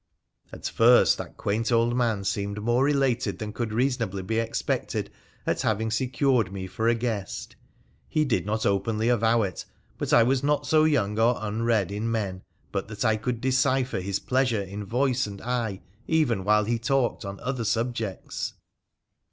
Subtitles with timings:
[0.51, 5.11] At first that quaint old man seemed more elated than could reasonably be expected
[5.45, 7.55] at having secured me for a guest.
[8.09, 9.63] He did not openly avow it,
[9.99, 12.41] but I was not so young or unread in men
[12.71, 17.23] but that I could decipher his pleasure in voice and eye, even while he talked
[17.23, 18.55] on other subjects.